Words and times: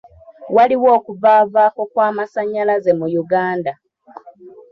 Waliwo 0.55 0.87
okuvavaako 0.97 1.81
kw'amasannyalaze 1.91 2.91
mu 2.99 3.07
Uganda. 3.23 3.73